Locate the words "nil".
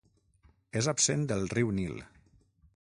1.81-2.05